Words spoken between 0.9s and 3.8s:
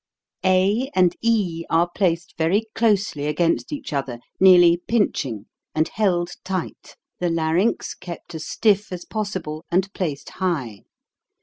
and e are placed very closely against